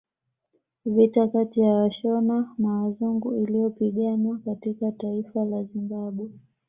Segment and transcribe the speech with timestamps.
[0.85, 6.29] Vita kati ya Washona na wazungu iliyopiganwa katika taifa la Zimbabwe